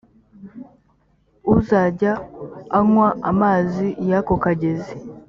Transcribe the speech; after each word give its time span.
uzajya 1.55 2.11
unywa 2.79 3.07
amazi 3.31 3.85
y 4.09 4.13
ako 4.19 4.33
kagezi 4.43 4.93